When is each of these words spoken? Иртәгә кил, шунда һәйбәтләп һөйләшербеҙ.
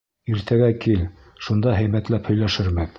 Иртәгә 0.35 0.69
кил, 0.87 1.03
шунда 1.49 1.77
һәйбәтләп 1.81 2.33
һөйләшербеҙ. 2.33 2.89